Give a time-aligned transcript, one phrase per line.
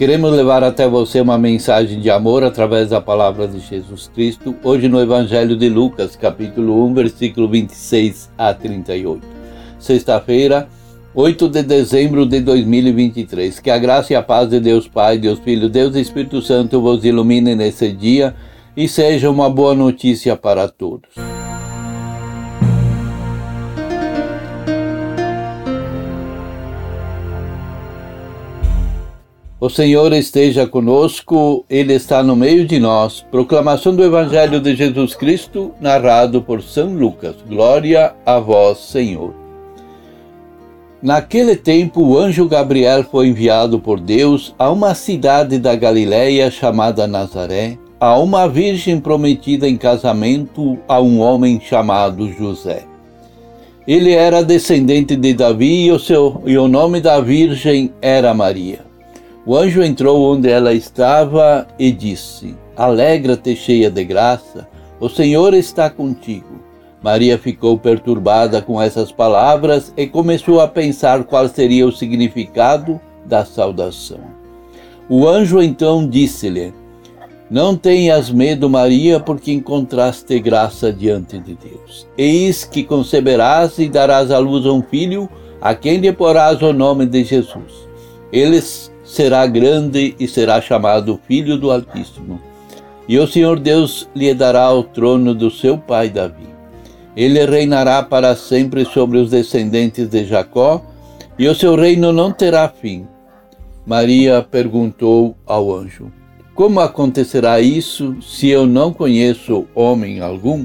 [0.00, 4.88] Queremos levar até você uma mensagem de amor através da palavra de Jesus Cristo, hoje
[4.88, 9.20] no Evangelho de Lucas, capítulo 1, versículo 26 a 38.
[9.78, 10.70] Sexta-feira,
[11.14, 13.60] 8 de dezembro de 2023.
[13.60, 17.04] Que a graça e a paz de Deus Pai, Deus Filho, Deus Espírito Santo vos
[17.04, 18.34] ilumine nesse dia
[18.74, 21.29] e seja uma boa notícia para todos.
[29.60, 33.22] O Senhor esteja conosco, Ele está no meio de nós.
[33.30, 37.34] Proclamação do Evangelho de Jesus Cristo, narrado por São Lucas.
[37.46, 39.34] Glória a vós, Senhor.
[41.02, 47.06] Naquele tempo, o anjo Gabriel foi enviado por Deus a uma cidade da Galiléia chamada
[47.06, 52.84] Nazaré, a uma virgem prometida em casamento a um homem chamado José.
[53.86, 58.89] Ele era descendente de Davi e o, seu, e o nome da virgem era Maria.
[59.46, 64.68] O anjo entrou onde ela estava e disse: Alegra-te, cheia de graça,
[65.00, 66.60] o Senhor está contigo.
[67.02, 73.44] Maria ficou perturbada com essas palavras e começou a pensar qual seria o significado da
[73.44, 74.20] saudação.
[75.08, 76.74] O anjo então disse-lhe:
[77.50, 82.06] Não tenhas medo, Maria, porque encontraste graça diante de Deus.
[82.18, 85.28] Eis que conceberás e darás à luz um filho,
[85.62, 87.88] a quem lhe porás o nome de Jesus.
[88.30, 92.40] Eles será grande e será chamado Filho do Altíssimo.
[93.08, 96.48] E o Senhor Deus lhe dará o trono do seu pai Davi.
[97.16, 100.80] Ele reinará para sempre sobre os descendentes de Jacó,
[101.36, 103.04] e o seu reino não terá fim.
[103.84, 106.12] Maria perguntou ao anjo:
[106.54, 110.64] Como acontecerá isso se eu não conheço homem algum?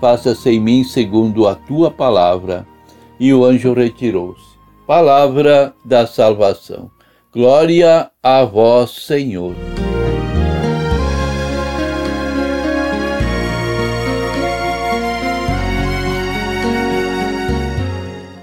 [0.00, 2.66] faça-se em mim segundo a tua palavra.
[3.18, 4.56] E o anjo retirou-se.
[4.86, 6.90] Palavra da salvação.
[7.32, 9.54] Glória a vós, Senhor.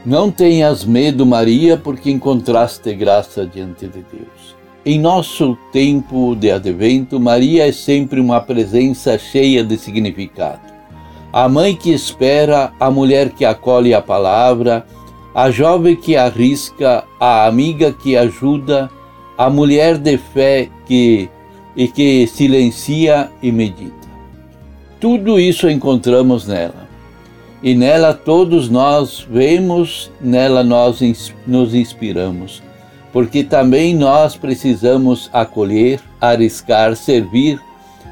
[0.05, 4.55] Não tenhas medo, Maria, porque encontraste graça diante de Deus.
[4.85, 10.73] Em nosso tempo de advento, Maria é sempre uma presença cheia de significado
[11.33, 14.85] a mãe que espera, a mulher que acolhe a palavra,
[15.33, 18.87] a jovem que arrisca, a amiga que ajuda,
[19.35, 21.27] a mulher de fé que
[21.75, 24.07] e que silencia e medita.
[24.99, 26.87] Tudo isso encontramos nela.
[27.63, 31.01] E nela todos nós vemos, nela nós
[31.47, 32.61] nos inspiramos,
[33.11, 37.59] porque também nós precisamos acolher, arriscar, servir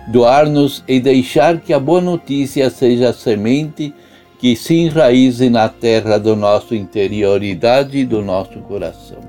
[0.07, 3.94] doar-nos e deixar que a boa notícia seja a semente
[4.39, 9.19] que se enraize na terra do nosso interioridade e do nosso coração.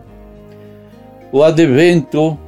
[1.31, 2.39] O advento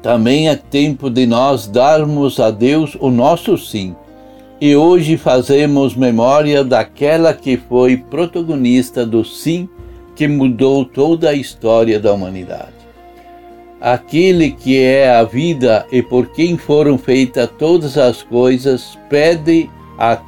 [0.00, 3.94] também é tempo de nós darmos a Deus o nosso sim.
[4.60, 9.68] E hoje fazemos memória daquela que foi protagonista do sim
[10.16, 12.81] que mudou toda a história da humanidade
[13.82, 19.68] aquele que é a vida e por quem foram feitas todas as coisas, pede
[19.98, 20.22] a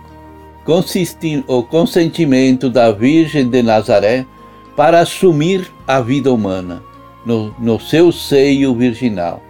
[1.47, 4.25] o consentimento da Virgem de Nazaré
[4.75, 6.83] para assumir a vida humana
[7.25, 9.43] no, no seu seio virginal,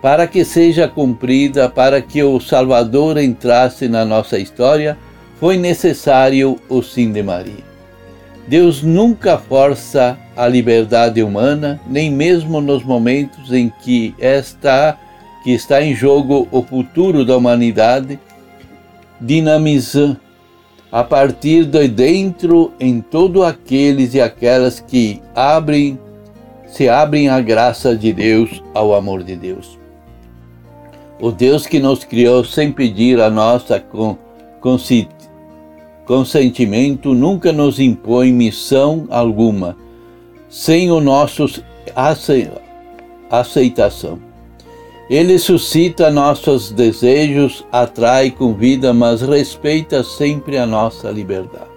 [0.00, 4.96] para que seja cumprida, para que o Salvador entrasse na nossa história,
[5.40, 7.64] foi necessário o sim de Maria.
[8.46, 14.98] Deus nunca força a liberdade humana, nem mesmo nos momentos em que está
[15.42, 18.18] que está em jogo o futuro da humanidade,
[19.20, 20.16] dinamiza
[20.90, 25.98] a partir de dentro em todos aqueles e aquelas que abrem
[26.72, 29.78] se abrem à graça de Deus, ao amor de Deus.
[31.20, 33.84] O Deus que nos criou sem pedir a nossa
[36.06, 39.76] consentimento nunca nos impõe missão alguma,
[40.52, 41.46] sem o nosso
[43.30, 44.18] aceitação.
[45.08, 51.70] Ele suscita nossos desejos, atrai, convida, mas respeita sempre a nossa liberdade.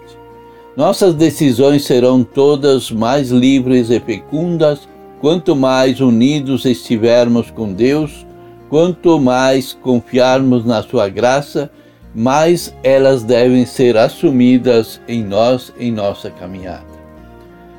[0.76, 4.86] Nossas decisões serão todas mais livres e fecundas
[5.22, 8.26] quanto mais unidos estivermos com Deus,
[8.68, 11.70] quanto mais confiarmos na Sua graça,
[12.14, 16.95] mais elas devem ser assumidas em nós em nossa caminhada.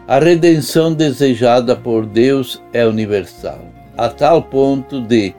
[0.08, 3.60] A redenção desejada por Deus é universal
[3.98, 5.34] a tal ponto de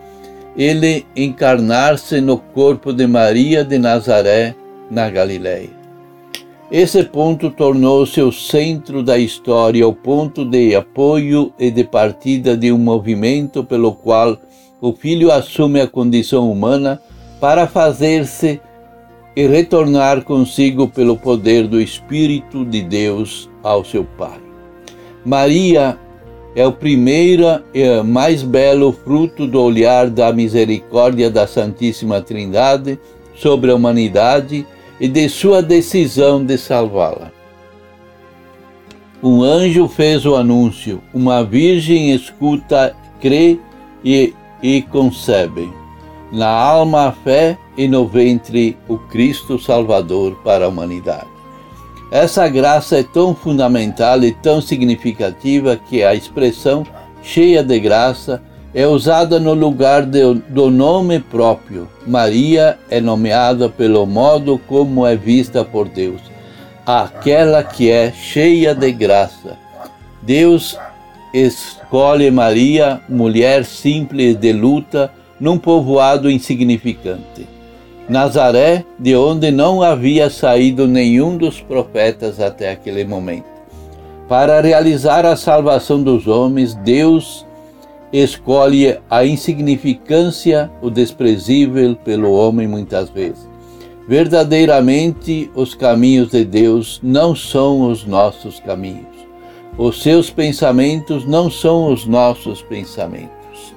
[0.57, 4.55] ele encarnar-se no corpo de Maria de Nazaré,
[4.91, 5.71] na Galiléia.
[6.71, 12.71] Esse ponto tornou-se o centro da história, o ponto de apoio e de partida de
[12.71, 14.37] um movimento pelo qual
[14.81, 17.01] o Filho assume a condição humana
[17.41, 18.61] para fazer-se
[19.35, 24.48] e retornar consigo pelo poder do Espírito de Deus ao seu Pai.
[25.29, 25.99] Maria
[26.57, 32.99] é o primeiro e mais belo fruto do olhar da misericórdia da Santíssima Trindade
[33.35, 34.67] sobre a humanidade
[34.99, 37.31] e de sua decisão de salvá-la.
[39.23, 43.59] Um anjo fez o anúncio, uma virgem escuta, crê
[44.03, 44.33] e,
[44.63, 45.71] e concebe.
[46.33, 51.38] Na alma a fé e no ventre o Cristo Salvador para a humanidade.
[52.11, 56.87] Essa graça é tão fundamental e tão significativa que a expressão
[57.23, 58.43] cheia de graça
[58.75, 61.87] é usada no lugar de, do nome próprio.
[62.07, 66.21] Maria é nomeada pelo modo como é vista por Deus,
[66.87, 69.59] aquela que é cheia de graça.
[70.23, 70.79] Deus
[71.33, 77.58] escolhe Maria, mulher simples de luta, num povoado insignificante.
[78.09, 83.45] Nazaré, de onde não havia saído nenhum dos profetas até aquele momento.
[84.27, 87.47] Para realizar a salvação dos homens, Deus
[88.13, 93.49] escolhe a insignificância, o desprezível pelo homem muitas vezes.
[94.09, 99.19] Verdadeiramente, os caminhos de Deus não são os nossos caminhos.
[99.77, 103.75] Os seus pensamentos não são os nossos pensamentos.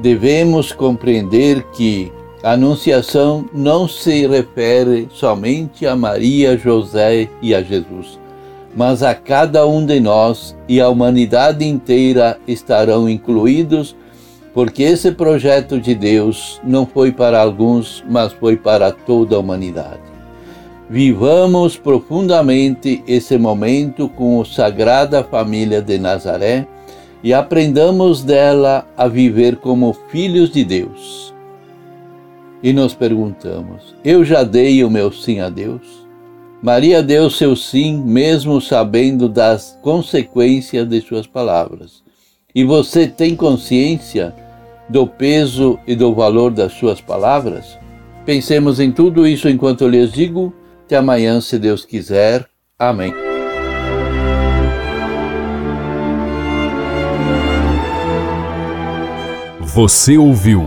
[0.00, 2.12] Devemos compreender que
[2.44, 8.20] a Anunciação não se refere somente a Maria, José e a Jesus,
[8.76, 13.96] mas a cada um de nós e a humanidade inteira estarão incluídos,
[14.52, 20.02] porque esse projeto de Deus não foi para alguns, mas foi para toda a humanidade.
[20.90, 26.68] Vivamos profundamente esse momento com a Sagrada Família de Nazaré
[27.22, 31.33] e aprendamos dela a viver como filhos de Deus
[32.64, 36.02] e nos perguntamos: eu já dei o meu sim a Deus?
[36.62, 42.02] Maria deu seu sim, mesmo sabendo das consequências de suas palavras.
[42.54, 44.34] E você tem consciência
[44.88, 47.78] do peso e do valor das suas palavras?
[48.24, 50.54] Pensemos em tudo isso enquanto eu lhes digo.
[50.86, 52.46] Até amanhã, se Deus quiser.
[52.78, 53.12] Amém.
[59.60, 60.66] Você ouviu